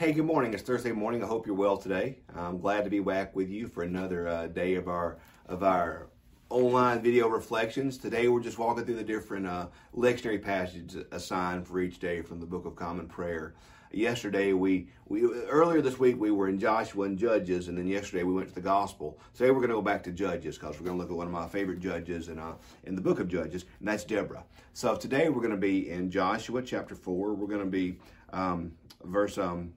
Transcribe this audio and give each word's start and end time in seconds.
Hey, 0.00 0.12
good 0.12 0.24
morning. 0.24 0.54
It's 0.54 0.62
Thursday 0.62 0.92
morning. 0.92 1.22
I 1.22 1.26
hope 1.26 1.46
you're 1.46 1.54
well 1.54 1.76
today. 1.76 2.20
I'm 2.34 2.58
glad 2.58 2.84
to 2.84 2.90
be 2.90 3.00
back 3.00 3.36
with 3.36 3.50
you 3.50 3.66
for 3.66 3.82
another 3.82 4.26
uh, 4.28 4.46
day 4.46 4.76
of 4.76 4.88
our 4.88 5.18
of 5.46 5.62
our 5.62 6.08
online 6.48 7.02
video 7.02 7.28
reflections. 7.28 7.98
Today 7.98 8.28
we're 8.28 8.40
just 8.40 8.58
walking 8.58 8.86
through 8.86 8.96
the 8.96 9.04
different 9.04 9.46
uh, 9.46 9.66
lectionary 9.94 10.42
passages 10.42 11.04
assigned 11.12 11.66
for 11.66 11.80
each 11.80 11.98
day 11.98 12.22
from 12.22 12.40
the 12.40 12.46
Book 12.46 12.64
of 12.64 12.76
Common 12.76 13.08
Prayer. 13.08 13.52
Yesterday 13.92 14.54
we 14.54 14.88
we 15.04 15.24
earlier 15.24 15.82
this 15.82 15.98
week 15.98 16.18
we 16.18 16.30
were 16.30 16.48
in 16.48 16.58
Joshua 16.58 17.04
and 17.04 17.18
Judges, 17.18 17.68
and 17.68 17.76
then 17.76 17.86
yesterday 17.86 18.22
we 18.22 18.32
went 18.32 18.48
to 18.48 18.54
the 18.54 18.62
Gospel. 18.62 19.20
Today 19.34 19.50
we're 19.50 19.58
going 19.58 19.68
to 19.68 19.74
go 19.74 19.82
back 19.82 20.02
to 20.04 20.12
Judges 20.12 20.56
because 20.56 20.80
we're 20.80 20.86
going 20.86 20.96
to 20.96 21.02
look 21.02 21.10
at 21.10 21.16
one 21.18 21.26
of 21.26 21.32
my 21.34 21.46
favorite 21.46 21.80
judges 21.80 22.30
in 22.30 22.38
uh, 22.38 22.54
in 22.84 22.94
the 22.94 23.02
Book 23.02 23.20
of 23.20 23.28
Judges, 23.28 23.66
and 23.80 23.88
that's 23.88 24.04
Deborah. 24.04 24.44
So 24.72 24.96
today 24.96 25.28
we're 25.28 25.42
going 25.42 25.50
to 25.50 25.58
be 25.58 25.90
in 25.90 26.10
Joshua 26.10 26.62
chapter 26.62 26.94
four. 26.94 27.34
We're 27.34 27.48
going 27.48 27.60
to 27.60 27.66
be 27.66 27.98
um, 28.32 28.72
verse 29.04 29.36
um, 29.36 29.74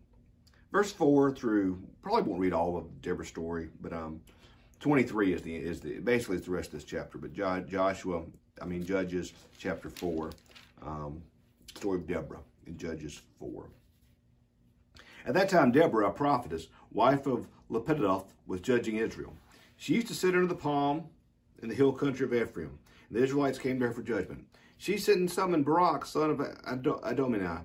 verse 0.73 0.91
four 0.91 1.31
through 1.31 1.79
probably 2.01 2.23
won't 2.23 2.41
read 2.41 2.51
all 2.51 2.75
of 2.75 3.01
Deborah's 3.01 3.29
story, 3.29 3.69
but 3.79 3.93
um, 3.93 4.19
23 4.81 5.33
is 5.33 5.41
the 5.41 5.55
is 5.55 5.79
the 5.79 5.99
basically 5.99 6.35
it's 6.35 6.47
the 6.47 6.51
rest 6.51 6.73
of 6.73 6.73
this 6.73 6.83
chapter. 6.83 7.17
But 7.17 7.31
Joshua, 7.33 8.23
I 8.61 8.65
mean 8.65 8.83
Judges 8.83 9.31
chapter 9.57 9.89
four, 9.89 10.31
um, 10.85 11.21
story 11.75 11.99
of 11.99 12.07
Deborah 12.07 12.41
in 12.67 12.77
Judges 12.77 13.21
four. 13.39 13.69
At 15.25 15.35
that 15.35 15.47
time, 15.47 15.71
Deborah, 15.71 16.07
a 16.07 16.11
prophetess, 16.11 16.67
wife 16.91 17.27
of 17.27 17.47
Lapidoth, 17.69 18.25
was 18.45 18.59
judging 18.59 18.97
Israel. 18.97 19.33
She 19.77 19.93
used 19.93 20.07
to 20.07 20.13
sit 20.13 20.35
under 20.35 20.47
the 20.47 20.55
palm 20.55 21.03
in 21.61 21.69
the 21.69 21.75
hill 21.75 21.93
country 21.93 22.25
of 22.25 22.33
Ephraim. 22.33 22.77
And 23.07 23.17
the 23.17 23.23
Israelites 23.23 23.57
came 23.57 23.79
to 23.79 23.87
her 23.87 23.93
for 23.93 24.01
judgment. 24.01 24.45
She 24.77 24.97
sent 24.97 25.19
and 25.19 25.31
summoned 25.31 25.63
Barak, 25.63 26.05
son 26.05 26.29
of 26.29 26.39
Adoniah, 26.39 27.63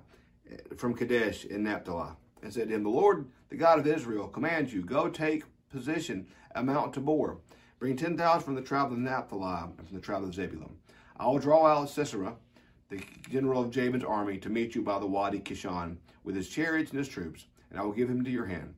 from 0.77 0.93
Kadesh 0.93 1.43
in 1.43 1.63
Naphtali, 1.63 2.11
and 2.41 2.53
said 2.53 2.69
him, 2.69 2.83
The 2.83 2.89
Lord, 2.89 3.27
the 3.49 3.55
God 3.55 3.79
of 3.79 3.87
Israel, 3.87 4.27
commands 4.27 4.73
you, 4.73 4.81
go 4.81 5.09
take 5.09 5.43
position 5.69 6.27
at 6.55 6.65
Mount 6.65 6.93
Tabor. 6.93 7.37
Bring 7.79 7.95
10,000 7.95 8.43
from 8.43 8.55
the 8.55 8.61
tribe 8.61 8.91
of 8.91 8.97
Naphtali 8.97 9.69
and 9.77 9.87
from 9.87 9.95
the 9.95 10.01
tribe 10.01 10.23
of 10.23 10.33
Zebulun. 10.33 10.75
I 11.17 11.27
will 11.27 11.39
draw 11.39 11.65
out 11.65 11.89
Sisera, 11.89 12.35
the 12.89 13.01
general 13.29 13.61
of 13.61 13.71
Jabin's 13.71 14.03
army, 14.03 14.37
to 14.39 14.49
meet 14.49 14.75
you 14.75 14.81
by 14.81 14.99
the 14.99 15.07
Wadi 15.07 15.39
Kishon 15.39 15.97
with 16.23 16.35
his 16.35 16.49
chariots 16.49 16.91
and 16.91 16.99
his 16.99 17.07
troops, 17.07 17.45
and 17.69 17.79
I 17.79 17.83
will 17.83 17.91
give 17.91 18.09
him 18.09 18.23
to 18.23 18.31
your 18.31 18.45
hand. 18.45 18.73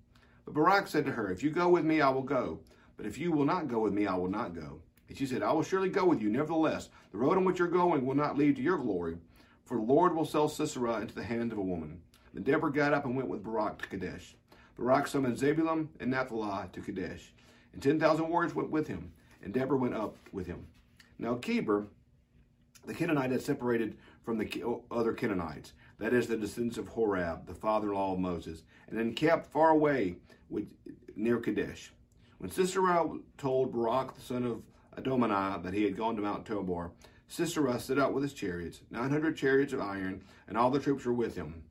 But 0.45 0.53
Barak 0.53 0.87
said 0.87 1.05
to 1.05 1.11
her, 1.11 1.31
If 1.31 1.43
you 1.43 1.49
go 1.49 1.69
with 1.69 1.85
me, 1.85 2.01
I 2.01 2.09
will 2.09 2.21
go. 2.21 2.59
But 2.97 3.05
if 3.05 3.17
you 3.17 3.31
will 3.31 3.45
not 3.45 3.67
go 3.67 3.79
with 3.79 3.93
me, 3.93 4.05
I 4.05 4.15
will 4.15 4.29
not 4.29 4.53
go. 4.53 4.81
And 5.07 5.17
she 5.17 5.25
said, 5.25 5.43
I 5.43 5.51
will 5.51 5.63
surely 5.63 5.89
go 5.89 6.05
with 6.05 6.21
you. 6.21 6.29
Nevertheless, 6.29 6.89
the 7.11 7.17
road 7.17 7.37
on 7.37 7.45
which 7.45 7.59
you're 7.59 7.67
going 7.67 8.05
will 8.05 8.15
not 8.15 8.37
lead 8.37 8.55
to 8.55 8.61
your 8.61 8.77
glory, 8.77 9.17
for 9.65 9.77
the 9.77 9.83
Lord 9.83 10.15
will 10.15 10.25
sell 10.25 10.47
Sisera 10.47 11.01
into 11.01 11.15
the 11.15 11.23
hand 11.23 11.51
of 11.51 11.57
a 11.57 11.63
woman. 11.63 12.01
Then 12.33 12.43
Deborah 12.43 12.71
got 12.71 12.93
up 12.93 13.05
and 13.05 13.15
went 13.15 13.29
with 13.29 13.43
Barak 13.43 13.81
to 13.81 13.87
Kadesh. 13.87 14.35
Barak 14.77 15.07
summoned 15.07 15.37
Zebulun 15.37 15.89
and 15.99 16.11
Naphtali 16.11 16.67
to 16.71 16.81
Kadesh, 16.81 17.33
and 17.73 17.81
10,000 17.81 18.27
warriors 18.27 18.55
went 18.55 18.71
with 18.71 18.87
him, 18.87 19.11
and 19.43 19.53
Deborah 19.53 19.77
went 19.77 19.95
up 19.95 20.15
with 20.31 20.47
him. 20.47 20.67
Now 21.19 21.39
Heber, 21.43 21.87
the 22.85 22.93
Canaanite, 22.93 23.31
had 23.31 23.41
separated 23.41 23.97
from 24.23 24.37
the 24.37 24.63
other 24.89 25.13
Canaanites, 25.13 25.73
that 25.99 26.13
is, 26.13 26.27
the 26.27 26.37
descendants 26.37 26.77
of 26.77 26.89
Hobab, 26.89 27.45
the 27.45 27.53
father-in-law 27.53 28.13
of 28.13 28.19
Moses, 28.19 28.63
and 28.87 28.97
then 28.97 29.13
kept 29.13 29.51
far 29.51 29.69
away 29.69 30.15
with, 30.49 30.67
near 31.15 31.37
Kadesh. 31.39 31.91
When 32.39 32.49
Sisera 32.49 33.07
told 33.37 33.71
Barak, 33.71 34.15
the 34.15 34.21
son 34.21 34.45
of 34.45 34.63
Adoniah, 34.97 35.61
that 35.63 35.73
he 35.73 35.83
had 35.83 35.95
gone 35.95 36.15
to 36.15 36.21
Mount 36.21 36.45
Tabor, 36.45 36.91
Sisera 37.27 37.79
set 37.79 37.99
out 37.99 38.13
with 38.13 38.23
his 38.23 38.33
chariots, 38.33 38.81
900 38.89 39.37
chariots 39.37 39.73
of 39.73 39.81
iron, 39.81 40.23
and 40.47 40.57
all 40.57 40.71
the 40.71 40.79
troops 40.79 41.05
were 41.05 41.13
with 41.13 41.35
him. 41.35 41.63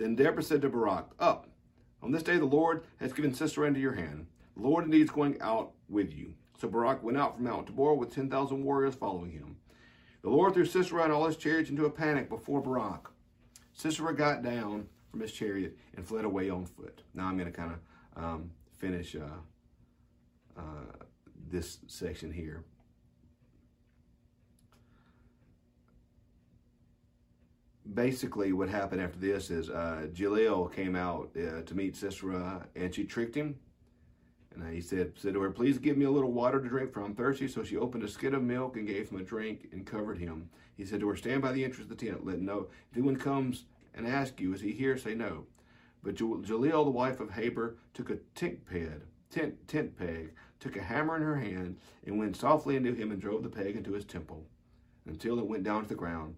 Then 0.00 0.14
Deborah 0.14 0.42
said 0.42 0.62
to 0.62 0.70
Barak, 0.70 1.10
Up, 1.18 1.46
on 2.02 2.10
this 2.10 2.22
day 2.22 2.38
the 2.38 2.46
Lord 2.46 2.84
has 3.00 3.12
given 3.12 3.34
Sisera 3.34 3.66
into 3.66 3.80
your 3.80 3.92
hand. 3.92 4.26
The 4.56 4.62
Lord 4.62 4.86
indeed 4.86 5.02
is 5.02 5.10
going 5.10 5.38
out 5.42 5.72
with 5.90 6.10
you. 6.10 6.32
So 6.58 6.68
Barak 6.68 7.02
went 7.02 7.18
out 7.18 7.34
from 7.34 7.44
Mount 7.44 7.66
Tabor 7.66 7.92
with 7.92 8.14
10,000 8.14 8.64
warriors 8.64 8.94
following 8.94 9.30
him. 9.30 9.56
The 10.22 10.30
Lord 10.30 10.54
threw 10.54 10.64
Sisera 10.64 11.04
and 11.04 11.12
all 11.12 11.26
his 11.26 11.36
chariots 11.36 11.68
into 11.68 11.84
a 11.84 11.90
panic 11.90 12.30
before 12.30 12.62
Barak. 12.62 13.10
Sisera 13.74 14.16
got 14.16 14.42
down 14.42 14.88
from 15.10 15.20
his 15.20 15.32
chariot 15.32 15.76
and 15.94 16.08
fled 16.08 16.24
away 16.24 16.48
on 16.48 16.64
foot. 16.64 17.02
Now 17.12 17.26
I'm 17.26 17.36
going 17.36 17.52
to 17.52 17.56
kind 17.56 17.74
of 17.74 18.24
um, 18.24 18.50
finish 18.78 19.14
uh, 19.14 20.58
uh, 20.58 21.04
this 21.50 21.80
section 21.88 22.32
here. 22.32 22.64
Basically, 27.94 28.52
what 28.52 28.68
happened 28.68 29.00
after 29.00 29.18
this 29.18 29.50
is 29.50 29.70
uh, 29.70 30.06
Jael 30.14 30.66
came 30.66 30.94
out 30.94 31.30
uh, 31.36 31.62
to 31.62 31.74
meet 31.74 31.96
Sisera 31.96 32.66
and 32.76 32.94
she 32.94 33.04
tricked 33.04 33.34
him 33.34 33.56
and 34.54 34.74
he 34.74 34.80
said, 34.80 35.12
said 35.16 35.34
to 35.34 35.40
her, 35.42 35.50
Please 35.50 35.78
give 35.78 35.96
me 35.96 36.04
a 36.04 36.10
little 36.10 36.32
water 36.32 36.60
to 36.60 36.68
drink, 36.68 36.92
for 36.92 37.02
I'm 37.02 37.14
thirsty. 37.14 37.46
So 37.48 37.62
she 37.62 37.76
opened 37.76 38.02
a 38.02 38.08
skid 38.08 38.34
of 38.34 38.42
milk 38.42 38.76
and 38.76 38.86
gave 38.86 39.10
him 39.10 39.20
a 39.20 39.24
drink 39.24 39.68
and 39.72 39.86
covered 39.86 40.18
him. 40.18 40.50
He 40.76 40.84
said 40.84 41.00
to 41.00 41.08
her, 41.08 41.16
Stand 41.16 41.42
by 41.42 41.52
the 41.52 41.64
entrance 41.64 41.90
of 41.90 41.96
the 41.96 42.06
tent. 42.06 42.26
Let 42.26 42.40
know. 42.40 42.68
If 42.90 42.96
anyone 42.96 43.16
comes 43.16 43.64
and 43.94 44.06
asks 44.06 44.40
you, 44.40 44.52
Is 44.52 44.60
he 44.60 44.72
here? 44.72 44.96
Say 44.96 45.14
no. 45.14 45.46
But 46.02 46.18
Jael, 46.18 46.84
the 46.84 46.90
wife 46.90 47.20
of 47.20 47.34
Heber, 47.34 47.76
took 47.94 48.10
a 48.10 48.16
tent 48.34 48.64
peg, 48.66 49.02
tent, 49.28 49.68
tent 49.68 49.96
peg, 49.98 50.32
took 50.58 50.76
a 50.76 50.82
hammer 50.82 51.16
in 51.16 51.22
her 51.22 51.36
hand, 51.36 51.76
and 52.06 52.18
went 52.18 52.36
softly 52.36 52.74
into 52.74 52.94
him 52.94 53.12
and 53.12 53.20
drove 53.20 53.42
the 53.42 53.50
peg 53.50 53.76
into 53.76 53.92
his 53.92 54.06
temple 54.06 54.46
until 55.06 55.38
it 55.38 55.46
went 55.46 55.62
down 55.62 55.82
to 55.82 55.88
the 55.88 55.94
ground. 55.94 56.34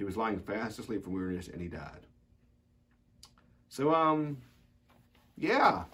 He 0.00 0.04
was 0.04 0.16
lying 0.16 0.40
fast 0.40 0.78
asleep 0.78 1.04
from 1.04 1.12
weariness, 1.12 1.48
and 1.48 1.60
he 1.60 1.68
died. 1.68 2.00
So, 3.68 3.94
um, 3.94 4.38
yeah, 5.36 5.84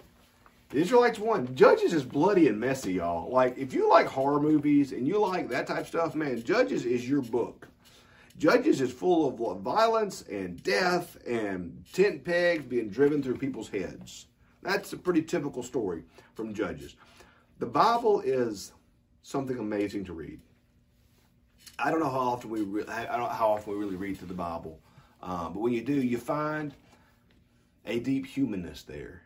the 0.69 0.77
Israelites 0.77 1.19
won. 1.19 1.53
Judges 1.55 1.91
is 1.91 2.05
bloody 2.05 2.47
and 2.47 2.57
messy, 2.57 2.93
y'all. 2.93 3.29
Like, 3.29 3.57
if 3.57 3.73
you 3.73 3.89
like 3.89 4.07
horror 4.07 4.39
movies 4.39 4.93
and 4.93 5.05
you 5.05 5.19
like 5.19 5.49
that 5.49 5.67
type 5.67 5.81
of 5.81 5.87
stuff, 5.87 6.15
man, 6.15 6.41
Judges 6.41 6.85
is 6.85 7.09
your 7.09 7.21
book. 7.21 7.67
Judges 8.37 8.79
is 8.79 8.93
full 8.93 9.27
of 9.27 9.59
violence 9.59 10.21
and 10.31 10.63
death 10.63 11.17
and 11.27 11.83
tent 11.91 12.23
pegs 12.23 12.63
being 12.63 12.87
driven 12.87 13.21
through 13.21 13.35
people's 13.35 13.67
heads. 13.67 14.27
That's 14.63 14.93
a 14.93 14.97
pretty 14.97 15.21
typical 15.21 15.63
story 15.63 16.03
from 16.33 16.53
Judges. 16.53 16.95
The 17.59 17.65
Bible 17.65 18.21
is 18.21 18.71
something 19.21 19.59
amazing 19.59 20.05
to 20.05 20.13
read. 20.13 20.39
I 21.79 21.91
don't 21.91 21.99
know 21.99 22.09
how 22.09 22.19
often 22.19 22.49
we 22.49 22.61
re- 22.61 22.85
I 22.87 23.05
don't 23.05 23.19
know 23.19 23.27
how 23.27 23.49
often 23.49 23.73
we 23.73 23.79
really 23.79 23.95
read 23.95 24.17
through 24.17 24.29
the 24.29 24.33
Bible, 24.33 24.79
uh, 25.21 25.49
but 25.49 25.59
when 25.59 25.73
you 25.73 25.81
do, 25.81 25.93
you 25.93 26.17
find 26.17 26.73
a 27.85 27.99
deep 27.99 28.25
humanness 28.25 28.83
there 28.83 29.21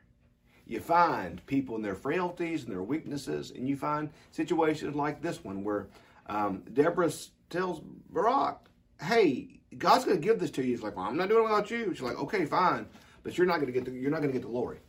you 0.72 0.80
find 0.80 1.46
people 1.48 1.76
in 1.76 1.82
their 1.82 1.96
frailties 1.96 2.64
and 2.64 2.72
their 2.72 2.82
weaknesses, 2.82 3.52
and 3.52 3.68
you 3.68 3.76
find 3.76 4.10
situations 4.32 4.96
like 4.96 5.22
this 5.22 5.44
one 5.44 5.66
where 5.66 5.88
um, 6.28 6.64
Deborah 6.72 7.12
tells 7.50 7.82
Barak, 8.10 8.70
"Hey, 9.02 9.60
God's 9.78 10.06
going 10.06 10.18
to 10.18 10.26
give 10.26 10.40
this 10.40 10.50
to 10.52 10.62
you." 10.64 10.70
He's 10.70 10.82
like, 10.82 10.96
"Well, 10.96 11.06
I'm 11.06 11.18
not 11.18 11.28
doing 11.28 11.42
it 11.42 11.50
without 11.50 11.70
you." 11.70 11.94
She's 11.94 12.02
like, 12.02 12.18
"Okay, 12.18 12.46
fine, 12.46 12.86
but 13.22 13.38
you're 13.38 13.48
not 13.48 13.56
going 13.60 13.66
to 13.66 13.74
get 13.74 13.84
the, 13.84 13.92
you're 13.92 14.12
not 14.12 14.22
going 14.22 14.32
to 14.32 14.40
get 14.40 14.44
the 14.44 14.48
glory. 14.48 14.80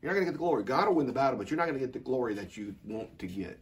You're 0.00 0.12
not 0.12 0.14
going 0.14 0.24
to 0.24 0.32
get 0.32 0.38
the 0.38 0.42
glory. 0.42 0.64
God 0.64 0.88
will 0.88 0.94
win 0.94 1.06
the 1.06 1.12
battle, 1.12 1.38
but 1.38 1.50
you're 1.50 1.58
not 1.58 1.66
going 1.66 1.78
to 1.78 1.84
get 1.84 1.92
the 1.92 1.98
glory 1.98 2.32
that 2.32 2.56
you 2.56 2.74
want 2.86 3.18
to 3.18 3.26
get." 3.26 3.60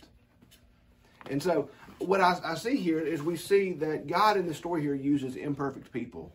And 1.30 1.42
so, 1.42 1.68
what 1.98 2.20
I, 2.20 2.38
I 2.44 2.54
see 2.54 2.76
here 2.76 3.00
is 3.00 3.22
we 3.22 3.36
see 3.36 3.72
that 3.74 4.06
God 4.06 4.36
in 4.36 4.46
the 4.46 4.54
story 4.54 4.82
here 4.82 4.94
uses 4.94 5.36
imperfect 5.36 5.92
people 5.92 6.32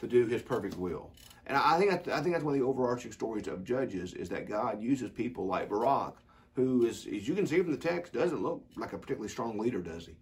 to 0.00 0.06
do 0.06 0.26
His 0.26 0.42
perfect 0.42 0.76
will. 0.76 1.10
And 1.46 1.56
I 1.56 1.78
think 1.78 1.92
I 2.08 2.20
think 2.20 2.34
that's 2.34 2.44
one 2.44 2.54
of 2.54 2.60
the 2.60 2.66
overarching 2.66 3.12
stories 3.12 3.48
of 3.48 3.64
Judges 3.64 4.12
is 4.12 4.28
that 4.28 4.48
God 4.48 4.82
uses 4.82 5.10
people 5.10 5.46
like 5.46 5.70
Barak, 5.70 6.16
who 6.54 6.84
is, 6.84 7.06
as 7.06 7.26
you 7.26 7.34
can 7.34 7.46
see 7.46 7.58
from 7.58 7.70
the 7.70 7.78
text, 7.78 8.12
doesn't 8.12 8.42
look 8.42 8.64
like 8.76 8.92
a 8.92 8.98
particularly 8.98 9.30
strong 9.30 9.58
leader, 9.58 9.80
does 9.80 10.06
he? 10.06 10.16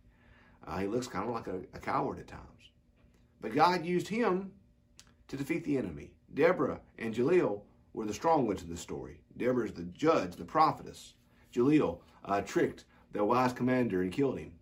Uh, 0.67 0.79
he 0.79 0.87
looks 0.87 1.07
kind 1.07 1.29
of 1.29 1.35
like 1.35 1.49
a, 1.49 1.61
a 1.75 1.81
coward 1.81 2.19
at 2.19 2.29
times. 2.29 2.71
But 3.41 3.55
God 3.55 3.85
used 3.85 4.09
him 4.09 4.53
to 5.29 5.37
defeat 5.37 5.65
the 5.65 5.79
enemy. 5.79 6.11
Deborah 6.35 6.81
and 6.99 7.17
Jael 7.17 7.65
were 7.93 8.05
the 8.05 8.15
strong 8.15 8.47
ones 8.47 8.63
in 8.63 8.69
the 8.69 8.77
story. 8.77 9.21
Deborah 9.37 9.67
is 9.67 9.73
the 9.73 9.85
judge, 9.85 10.37
the 10.37 10.45
prophetess. 10.45 11.15
Jael 11.53 12.03
uh, 12.25 12.41
tricked 12.43 12.85
the 13.17 13.25
wise 13.25 13.53
commander 13.53 14.03
and 14.03 14.13
killed 14.13 14.39
him. 14.39 14.53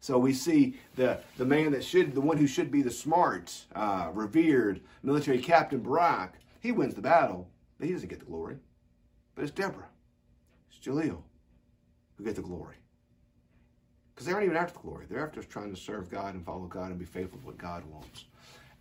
So 0.00 0.18
we 0.18 0.32
see 0.32 0.76
the, 0.96 1.20
the 1.36 1.44
man 1.44 1.72
that 1.72 1.84
should, 1.84 2.14
the 2.14 2.20
one 2.20 2.38
who 2.38 2.46
should 2.46 2.70
be 2.70 2.82
the 2.82 2.90
smart, 2.90 3.54
uh, 3.74 4.10
revered 4.12 4.80
military 5.02 5.38
captain 5.38 5.80
Barak, 5.80 6.38
he 6.60 6.72
wins 6.72 6.94
the 6.94 7.02
battle, 7.02 7.48
but 7.78 7.86
he 7.86 7.92
doesn't 7.92 8.08
get 8.08 8.18
the 8.18 8.24
glory. 8.24 8.56
But 9.34 9.42
it's 9.42 9.52
Deborah, 9.52 9.88
it's 10.70 10.84
Jael 10.84 11.24
who 12.16 12.24
get 12.24 12.36
the 12.36 12.42
glory. 12.42 12.76
Because 14.14 14.26
they 14.26 14.32
aren't 14.32 14.44
even 14.44 14.56
after 14.56 14.74
the 14.74 14.80
glory. 14.80 15.06
They're 15.08 15.24
after 15.24 15.42
trying 15.42 15.74
to 15.74 15.80
serve 15.80 16.10
God 16.10 16.34
and 16.34 16.44
follow 16.44 16.66
God 16.66 16.90
and 16.90 16.98
be 16.98 17.06
faithful 17.06 17.38
to 17.38 17.46
what 17.46 17.58
God 17.58 17.84
wants. 17.84 18.26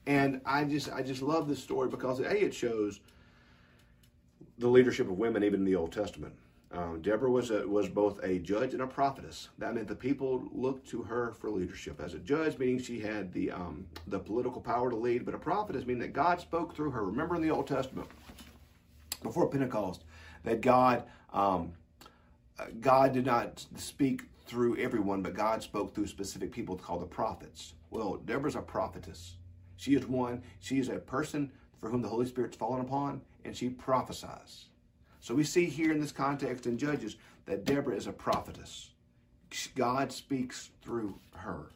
And 0.06 0.41
I 0.45 0.63
just 0.63 0.91
I 0.91 1.01
just 1.01 1.21
love 1.21 1.47
this 1.47 1.62
story 1.62 1.88
because 1.88 2.19
A, 2.19 2.44
it 2.44 2.53
shows 2.53 3.00
the 4.57 4.68
leadership 4.68 5.07
of 5.07 5.18
women 5.18 5.44
even 5.44 5.62
in 5.62 5.65
the 5.65 5.75
Old 5.75 5.91
Testament. 5.91 6.33
Um, 6.71 7.01
Deborah 7.01 7.31
was 7.31 7.50
a, 7.50 7.68
was 7.68 7.89
both 7.89 8.24
a 8.24 8.38
judge 8.39 8.74
and 8.74 8.83
a 8.83 8.88
prophetess. 8.88 9.50
That 9.57 9.74
meant 9.74 9.88
the 9.88 9.95
people 9.95 10.48
looked 10.51 10.88
to 10.89 11.01
her 11.01 11.33
for 11.33 11.50
leadership. 11.50 12.00
As 12.00 12.13
a 12.13 12.19
judge, 12.19 12.60
meaning 12.60 12.80
she 12.80 13.00
had 13.00 13.33
the 13.33 13.51
um, 13.51 13.88
the 14.07 14.19
political 14.19 14.62
power 14.62 14.92
to 14.92 14.95
lead, 14.95 15.25
but 15.25 15.33
a 15.33 15.39
prophetess 15.39 15.86
meaning 15.86 16.01
that 16.01 16.13
God 16.13 16.39
spoke 16.39 16.75
through 16.75 16.92
her. 16.92 17.04
Remember 17.06 17.36
in 17.36 17.42
the 17.42 17.50
Old 17.50 17.68
Testament, 17.68 18.07
before 19.24 19.50
Pentecost, 19.50 20.04
that 20.44 20.62
God 20.62 21.06
um, 21.33 21.74
God 22.81 23.13
did 23.13 23.25
not 23.25 23.65
speak 23.75 24.24
through 24.45 24.77
everyone, 24.77 25.22
but 25.22 25.33
God 25.33 25.63
spoke 25.63 25.94
through 25.94 26.07
specific 26.07 26.51
people 26.51 26.75
called 26.75 27.01
the 27.01 27.07
prophets. 27.07 27.74
Well, 27.89 28.18
Deborah's 28.18 28.56
a 28.56 28.62
prophetess. 28.62 29.38
She 29.77 29.95
is 29.95 30.06
one. 30.07 30.44
She 30.60 30.80
is 30.80 30.89
a 30.89 31.00
person 31.00 31.51
for 31.80 31.89
whom 31.89 32.01
the 32.01 32.10
Holy 32.10 32.25
Spirit's 32.25 32.57
fallen 32.57 32.81
upon, 32.81 33.22
and 33.45 33.56
she 33.56 33.69
prophesies. 33.69 34.65
So 35.19 35.36
we 35.36 35.44
see 35.44 35.66
here 35.66 35.92
in 35.92 36.00
this 36.00 36.12
context 36.12 36.66
in 36.66 36.77
Judges 36.77 37.18
that 37.45 37.66
Deborah 37.66 37.95
is 37.95 38.07
a 38.07 38.12
prophetess. 38.12 38.92
God 39.75 40.12
speaks 40.12 40.69
through 40.81 41.19
her. 41.36 41.71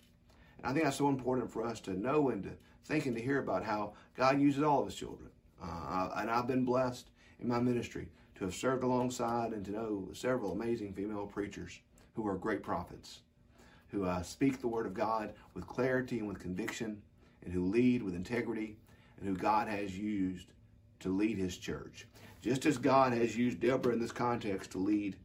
And 0.58 0.68
I 0.68 0.74
think 0.74 0.86
that's 0.86 0.98
so 0.98 1.10
important 1.10 1.52
for 1.52 1.66
us 1.66 1.80
to 1.82 2.00
know 2.00 2.30
and 2.30 2.44
to 2.44 2.52
think 2.86 3.06
and 3.06 3.16
to 3.16 3.22
hear 3.22 3.40
about 3.40 3.64
how 3.64 3.94
God 4.16 4.40
uses 4.40 4.64
all 4.64 4.80
of 4.80 4.86
his 4.86 4.96
children. 4.96 5.30
Uh, 5.62 6.10
and 6.18 6.30
I've 6.30 6.48
been 6.48 6.66
blessed 6.66 7.10
in 7.40 7.48
my 7.48 7.60
ministry 7.60 8.10
to 8.36 8.46
have 8.46 8.56
served 8.56 8.84
alongside 8.84 9.54
and 9.54 9.66
to 9.66 9.72
know 9.72 10.10
several 10.14 10.52
amazing 10.52 10.94
female 10.94 11.26
preachers 11.26 11.80
who 12.16 12.28
are 12.28 12.36
great 12.36 12.64
prophets, 12.64 13.22
who 13.88 14.06
uh, 14.06 14.22
speak 14.22 14.60
the 14.60 14.68
word 14.68 14.86
of 14.86 14.94
God 14.94 15.34
with 15.54 15.68
clarity 15.68 16.20
and 16.20 16.28
with 16.28 16.40
conviction, 16.40 17.02
and 17.44 17.54
who 17.54 17.66
lead 17.66 18.04
with 18.04 18.16
integrity, 18.16 18.78
and 19.20 19.28
who 19.28 19.36
God 19.36 19.68
has 19.68 19.98
used 19.98 20.48
to 21.00 21.10
lead 21.10 21.38
his 21.38 21.58
church. 21.58 22.08
Just 22.44 22.66
as 22.66 22.78
God 22.78 23.14
has 23.14 23.38
used 23.38 23.62
Deborah 23.62 23.94
in 23.94 24.02
this 24.02 24.12
context 24.12 24.72
to 24.72 24.78
lead 24.78 25.16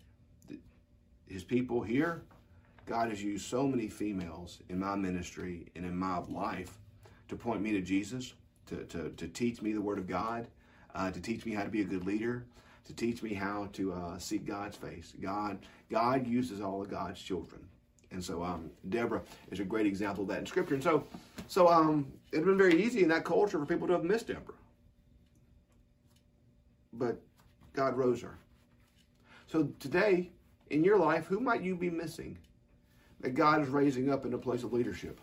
his 1.26 1.42
people 1.42 1.82
here, 1.82 2.22
God 2.86 3.08
has 3.08 3.20
used 3.20 3.44
so 3.44 3.66
many 3.66 3.88
females 3.88 4.60
in 4.68 4.78
my 4.78 4.94
ministry 4.94 5.66
and 5.74 5.84
in 5.84 5.96
my 5.96 6.18
life 6.28 6.78
to 7.26 7.34
point 7.34 7.60
me 7.60 7.72
to 7.72 7.80
Jesus, 7.80 8.34
to, 8.66 8.84
to, 8.84 9.10
to 9.10 9.26
teach 9.26 9.60
me 9.60 9.72
the 9.72 9.80
Word 9.80 9.98
of 9.98 10.06
God, 10.06 10.46
uh, 10.94 11.10
to 11.10 11.20
teach 11.20 11.44
me 11.44 11.52
how 11.52 11.64
to 11.64 11.68
be 11.68 11.80
a 11.80 11.84
good 11.84 12.06
leader, 12.06 12.44
to 12.84 12.92
teach 12.92 13.20
me 13.20 13.34
how 13.34 13.68
to 13.72 13.92
uh, 13.92 14.16
seek 14.18 14.46
God's 14.46 14.76
face. 14.76 15.12
God, 15.20 15.58
God 15.90 16.24
uses 16.24 16.60
all 16.60 16.80
of 16.80 16.88
God's 16.88 17.20
children. 17.20 17.60
And 18.12 18.24
so 18.24 18.44
um, 18.44 18.70
Deborah 18.90 19.22
is 19.50 19.58
a 19.58 19.64
great 19.64 19.86
example 19.86 20.22
of 20.22 20.28
that 20.28 20.38
in 20.38 20.46
Scripture. 20.46 20.74
And 20.74 20.84
so, 20.84 21.02
so 21.48 21.66
um, 21.66 22.06
it's 22.30 22.44
been 22.44 22.56
very 22.56 22.80
easy 22.80 23.02
in 23.02 23.08
that 23.08 23.24
culture 23.24 23.58
for 23.58 23.66
people 23.66 23.88
to 23.88 23.94
have 23.94 24.04
missed 24.04 24.28
Deborah 24.28 24.54
but 26.92 27.20
God 27.72 27.96
rose 27.96 28.22
her. 28.22 28.38
So 29.46 29.70
today, 29.78 30.30
in 30.70 30.84
your 30.84 30.98
life, 30.98 31.26
who 31.26 31.40
might 31.40 31.62
you 31.62 31.74
be 31.74 31.90
missing 31.90 32.38
that 33.20 33.30
God 33.30 33.62
is 33.62 33.68
raising 33.68 34.10
up 34.10 34.26
in 34.26 34.34
a 34.34 34.38
place 34.38 34.62
of 34.62 34.72
leadership? 34.72 35.20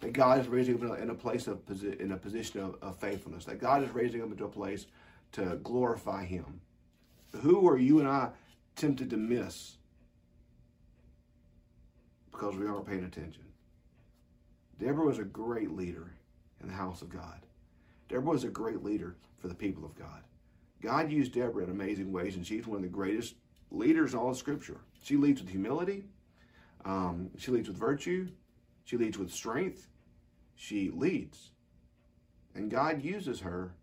That 0.00 0.12
God 0.12 0.40
is 0.40 0.48
raising 0.48 0.74
up 0.90 0.98
in 0.98 1.10
a 1.10 1.14
place 1.14 1.46
of 1.46 1.60
in 1.80 2.12
a 2.12 2.16
position 2.16 2.60
of, 2.60 2.76
of 2.82 2.96
faithfulness. 2.98 3.44
That 3.46 3.60
God 3.60 3.82
is 3.82 3.90
raising 3.90 4.22
up 4.22 4.30
into 4.30 4.44
a 4.44 4.48
place 4.48 4.86
to 5.32 5.58
glorify 5.62 6.24
Him. 6.24 6.60
Who 7.40 7.68
are 7.68 7.78
you 7.78 8.00
and 8.00 8.08
I 8.08 8.30
tempted 8.76 9.10
to 9.10 9.16
miss 9.16 9.76
because 12.30 12.56
we 12.56 12.66
aren't 12.66 12.86
paying 12.86 13.04
attention? 13.04 13.42
Deborah 14.78 15.06
was 15.06 15.18
a 15.18 15.24
great 15.24 15.70
leader 15.70 16.12
in 16.60 16.68
the 16.68 16.74
house 16.74 17.02
of 17.02 17.08
God. 17.08 17.40
Deborah 18.08 18.32
was 18.32 18.44
a 18.44 18.48
great 18.48 18.82
leader 18.82 19.16
for 19.38 19.48
the 19.48 19.54
people 19.54 19.84
of 19.84 19.94
God. 19.94 20.22
God 20.82 21.10
used 21.10 21.32
Deborah 21.32 21.64
in 21.64 21.70
amazing 21.70 22.12
ways, 22.12 22.36
and 22.36 22.46
she's 22.46 22.66
one 22.66 22.76
of 22.76 22.82
the 22.82 22.88
greatest 22.88 23.34
leaders 23.70 24.12
in 24.12 24.18
all 24.18 24.30
of 24.30 24.36
Scripture. 24.36 24.80
She 25.02 25.16
leads 25.16 25.40
with 25.40 25.50
humility. 25.50 26.04
Um, 26.84 27.30
she 27.38 27.50
leads 27.50 27.68
with 27.68 27.76
virtue. 27.76 28.28
She 28.84 28.96
leads 28.96 29.18
with 29.18 29.30
strength. 29.30 29.88
She 30.54 30.90
leads. 30.90 31.50
And 32.54 32.70
God 32.70 33.02
uses 33.02 33.40
her 33.40 33.74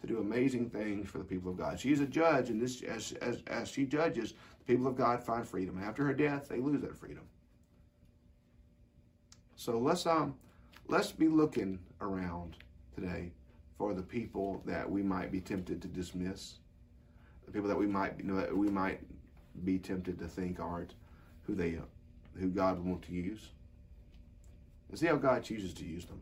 to 0.00 0.06
do 0.06 0.18
amazing 0.18 0.70
things 0.70 1.08
for 1.08 1.18
the 1.18 1.24
people 1.24 1.50
of 1.50 1.58
God. 1.58 1.80
She's 1.80 2.00
a 2.00 2.06
judge, 2.06 2.50
and 2.50 2.60
this 2.60 2.82
as, 2.82 3.12
as, 3.20 3.42
as 3.48 3.68
she 3.68 3.84
judges, 3.84 4.34
the 4.58 4.64
people 4.64 4.86
of 4.86 4.96
God 4.96 5.22
find 5.22 5.46
freedom. 5.46 5.80
After 5.82 6.04
her 6.04 6.14
death, 6.14 6.48
they 6.48 6.58
lose 6.58 6.80
that 6.82 6.96
freedom. 6.96 7.24
So 9.56 9.78
let's 9.78 10.06
um 10.06 10.36
let's 10.86 11.10
be 11.10 11.26
looking 11.26 11.80
around 12.00 12.56
today 12.94 13.32
for 13.78 13.94
the 13.94 14.02
people 14.02 14.60
that 14.66 14.90
we 14.90 15.02
might 15.02 15.30
be 15.30 15.40
tempted 15.40 15.80
to 15.80 15.88
dismiss, 15.88 16.56
the 17.46 17.52
people 17.52 17.68
that 17.68 17.78
we 17.78 17.86
might 17.86 18.14
you 18.18 18.24
know, 18.24 18.46
we 18.52 18.68
might 18.68 19.00
be 19.64 19.78
tempted 19.78 20.18
to 20.18 20.26
think 20.26 20.60
aren't 20.60 20.94
who 21.42 21.54
they 21.54 21.78
who 22.38 22.48
God 22.48 22.84
wants 22.84 23.06
to 23.06 23.14
use. 23.14 23.48
And 24.90 24.98
see 24.98 25.06
how 25.06 25.16
God 25.16 25.44
chooses 25.44 25.74
to 25.74 25.84
use 25.84 26.06
them. 26.06 26.20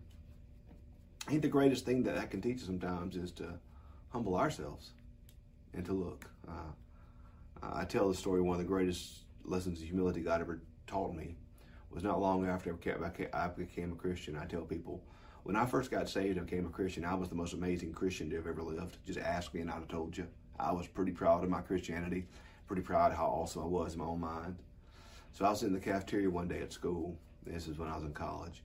I 1.26 1.30
think 1.30 1.42
the 1.42 1.48
greatest 1.48 1.84
thing 1.84 2.02
that 2.04 2.14
that 2.14 2.30
can 2.30 2.40
teach 2.40 2.58
us 2.58 2.66
sometimes 2.66 3.16
is 3.16 3.32
to 3.32 3.58
humble 4.10 4.36
ourselves 4.36 4.92
and 5.72 5.84
to 5.86 5.92
look. 5.92 6.30
Uh, 6.48 6.72
I 7.62 7.84
tell 7.84 8.08
the 8.08 8.14
story. 8.14 8.42
One 8.42 8.54
of 8.54 8.62
the 8.62 8.68
greatest 8.68 9.20
lessons 9.44 9.80
of 9.80 9.86
humility 9.86 10.20
God 10.20 10.40
ever 10.40 10.60
taught 10.86 11.14
me 11.14 11.36
was 11.90 12.02
not 12.02 12.20
long 12.20 12.46
after 12.46 12.76
I 13.32 13.48
became 13.48 13.92
a 13.92 13.96
Christian. 13.96 14.36
I 14.36 14.44
tell 14.44 14.62
people 14.62 15.02
when 15.46 15.54
I 15.54 15.64
first 15.64 15.92
got 15.92 16.08
saved 16.08 16.38
and 16.38 16.46
became 16.46 16.66
a 16.66 16.70
Christian, 16.70 17.04
I 17.04 17.14
was 17.14 17.28
the 17.28 17.36
most 17.36 17.52
amazing 17.52 17.92
Christian 17.92 18.28
to 18.30 18.36
have 18.36 18.48
ever 18.48 18.62
lived. 18.62 18.96
Just 19.06 19.20
ask 19.20 19.54
me 19.54 19.60
and 19.60 19.70
I'd 19.70 19.74
have 19.74 19.86
told 19.86 20.16
you. 20.16 20.26
I 20.58 20.72
was 20.72 20.88
pretty 20.88 21.12
proud 21.12 21.44
of 21.44 21.50
my 21.50 21.60
Christianity, 21.60 22.26
pretty 22.66 22.82
proud 22.82 23.12
of 23.12 23.16
how 23.16 23.26
awesome 23.26 23.62
I 23.62 23.66
was 23.66 23.92
in 23.92 24.00
my 24.00 24.06
own 24.06 24.18
mind. 24.18 24.56
So 25.30 25.44
I 25.44 25.50
was 25.50 25.62
in 25.62 25.72
the 25.72 25.78
cafeteria 25.78 26.28
one 26.28 26.48
day 26.48 26.62
at 26.62 26.72
school. 26.72 27.16
This 27.44 27.68
is 27.68 27.78
when 27.78 27.88
I 27.88 27.94
was 27.94 28.02
in 28.02 28.12
college. 28.12 28.64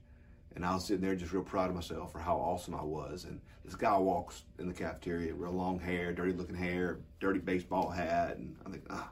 And 0.56 0.66
I 0.66 0.74
was 0.74 0.84
sitting 0.84 1.02
there 1.02 1.14
just 1.14 1.32
real 1.32 1.44
proud 1.44 1.68
of 1.68 1.76
myself 1.76 2.10
for 2.10 2.18
how 2.18 2.34
awesome 2.34 2.74
I 2.74 2.82
was. 2.82 3.26
And 3.26 3.40
this 3.64 3.76
guy 3.76 3.96
walks 3.96 4.42
in 4.58 4.66
the 4.66 4.74
cafeteria, 4.74 5.34
real 5.34 5.52
long 5.52 5.78
hair, 5.78 6.12
dirty 6.12 6.32
looking 6.32 6.56
hair, 6.56 6.98
dirty 7.20 7.38
baseball 7.38 7.90
hat. 7.90 8.38
And 8.38 8.56
I 8.66 8.70
think, 8.70 8.82
ah, 8.90 9.08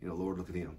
you 0.00 0.08
know, 0.08 0.14
Lord, 0.14 0.38
look 0.38 0.48
at 0.48 0.54
him. 0.54 0.78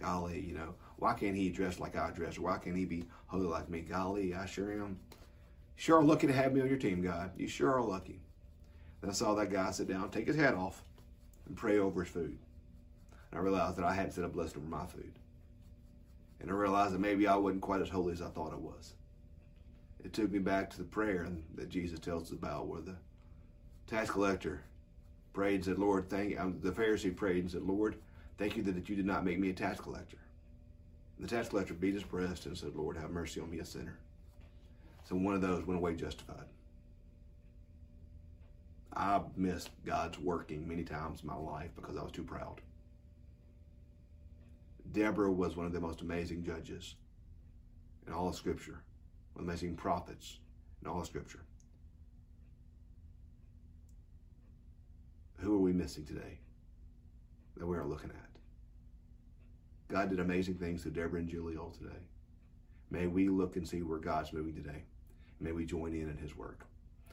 Golly, 0.00 0.40
you 0.40 0.54
know, 0.54 0.74
why 0.96 1.12
can't 1.12 1.36
he 1.36 1.50
dress 1.50 1.78
like 1.78 1.96
I 1.96 2.12
dress? 2.12 2.38
Why 2.38 2.56
can't 2.56 2.76
he 2.76 2.86
be 2.86 3.04
holy 3.26 3.46
like 3.46 3.68
me? 3.68 3.82
Golly, 3.82 4.34
I 4.34 4.46
sure 4.46 4.72
am 4.72 4.98
sure 5.76 5.98
are 5.98 6.04
lucky 6.04 6.26
to 6.26 6.32
have 6.32 6.52
me 6.52 6.60
on 6.60 6.68
your 6.68 6.78
team, 6.78 7.02
God. 7.02 7.32
You 7.36 7.48
sure 7.48 7.72
are 7.72 7.82
lucky. 7.82 8.20
Then 9.00 9.10
I 9.10 9.14
saw 9.14 9.34
that 9.34 9.50
guy 9.50 9.70
sit 9.70 9.88
down, 9.88 10.10
take 10.10 10.26
his 10.26 10.36
hat 10.36 10.54
off, 10.54 10.82
and 11.46 11.56
pray 11.56 11.78
over 11.78 12.02
his 12.02 12.12
food. 12.12 12.38
And 13.30 13.40
I 13.40 13.42
realized 13.42 13.76
that 13.76 13.84
I 13.84 13.94
hadn't 13.94 14.12
said 14.12 14.24
a 14.24 14.28
blessing 14.28 14.58
over 14.58 14.68
my 14.68 14.86
food. 14.86 15.12
And 16.40 16.50
I 16.50 16.54
realized 16.54 16.94
that 16.94 17.00
maybe 17.00 17.26
I 17.26 17.36
wasn't 17.36 17.62
quite 17.62 17.82
as 17.82 17.88
holy 17.88 18.12
as 18.12 18.22
I 18.22 18.28
thought 18.28 18.52
I 18.52 18.56
was. 18.56 18.94
It 20.04 20.12
took 20.12 20.30
me 20.30 20.38
back 20.38 20.70
to 20.70 20.78
the 20.78 20.84
prayer 20.84 21.28
that 21.56 21.68
Jesus 21.68 21.98
tells 21.98 22.24
us 22.24 22.30
about 22.32 22.66
where 22.66 22.80
the 22.80 22.96
tax 23.86 24.10
collector 24.10 24.62
prayed 25.32 25.56
and 25.56 25.64
said, 25.64 25.78
Lord, 25.78 26.08
thank 26.08 26.30
you. 26.30 26.56
The 26.62 26.72
Pharisee 26.72 27.14
prayed 27.14 27.42
and 27.42 27.50
said, 27.50 27.62
Lord, 27.62 27.96
thank 28.38 28.56
you 28.56 28.62
that 28.64 28.88
you 28.88 28.96
did 28.96 29.06
not 29.06 29.24
make 29.24 29.38
me 29.38 29.50
a 29.50 29.54
tax 29.54 29.78
collector. 29.80 30.16
And 31.18 31.28
the 31.28 31.34
tax 31.34 31.50
collector 31.50 31.74
beat 31.74 31.94
his 31.94 32.02
breast 32.02 32.46
and 32.46 32.56
said, 32.56 32.74
Lord, 32.74 32.96
have 32.96 33.10
mercy 33.10 33.40
on 33.40 33.50
me, 33.50 33.58
a 33.58 33.64
sinner. 33.64 33.98
So 35.10 35.16
one 35.16 35.34
of 35.34 35.40
those 35.40 35.66
went 35.66 35.78
away 35.80 35.96
justified. 35.96 36.44
I've 38.92 39.36
missed 39.36 39.70
God's 39.84 40.20
working 40.20 40.68
many 40.68 40.84
times 40.84 41.22
in 41.22 41.26
my 41.26 41.34
life 41.34 41.70
because 41.74 41.96
I 41.96 42.02
was 42.02 42.12
too 42.12 42.22
proud. 42.22 42.60
Deborah 44.92 45.32
was 45.32 45.56
one 45.56 45.66
of 45.66 45.72
the 45.72 45.80
most 45.80 46.00
amazing 46.00 46.44
judges 46.44 46.94
in 48.06 48.12
all 48.12 48.28
of 48.28 48.36
Scripture, 48.36 48.84
one 49.32 49.42
of 49.42 49.46
the 49.46 49.50
amazing 49.50 49.74
prophets 49.74 50.38
in 50.80 50.88
all 50.88 51.00
of 51.00 51.06
Scripture. 51.06 51.44
Who 55.38 55.56
are 55.56 55.60
we 55.60 55.72
missing 55.72 56.04
today 56.04 56.38
that 57.56 57.66
we 57.66 57.76
aren't 57.76 57.90
looking 57.90 58.10
at? 58.10 58.30
God 59.88 60.10
did 60.10 60.20
amazing 60.20 60.54
things 60.54 60.82
through 60.82 60.92
Deborah 60.92 61.18
and 61.18 61.28
Jael 61.28 61.74
today. 61.76 61.98
May 62.92 63.08
we 63.08 63.28
look 63.28 63.56
and 63.56 63.66
see 63.66 63.82
where 63.82 63.98
God's 63.98 64.32
moving 64.32 64.54
today. 64.54 64.84
May 65.40 65.52
we 65.52 65.64
join 65.64 65.94
in 65.94 66.08
in 66.08 66.16
his 66.18 66.36
work. 66.36 66.66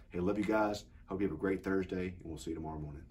Hey, 0.09 0.19
love 0.19 0.37
you 0.37 0.43
guys. 0.43 0.83
Hope 1.07 1.21
you 1.21 1.27
have 1.27 1.35
a 1.35 1.39
great 1.39 1.63
Thursday, 1.63 2.07
and 2.07 2.25
we'll 2.25 2.37
see 2.37 2.51
you 2.51 2.55
tomorrow 2.55 2.79
morning. 2.79 3.03